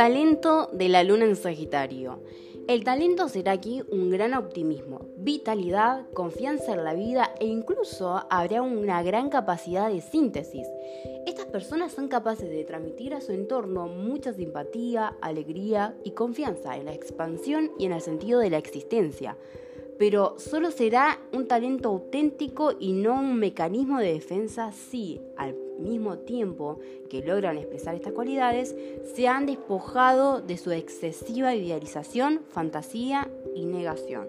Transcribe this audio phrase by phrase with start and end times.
[0.00, 2.22] Talento de la luna en Sagitario.
[2.68, 8.62] El talento será aquí un gran optimismo, vitalidad, confianza en la vida e incluso habrá
[8.62, 10.66] una gran capacidad de síntesis.
[11.26, 16.86] Estas personas son capaces de transmitir a su entorno mucha simpatía, alegría y confianza en
[16.86, 19.36] la expansión y en el sentido de la existencia.
[20.00, 26.16] Pero solo será un talento auténtico y no un mecanismo de defensa si al mismo
[26.20, 26.78] tiempo
[27.10, 28.74] que logran expresar estas cualidades,
[29.14, 34.26] se han despojado de su excesiva idealización, fantasía y negación.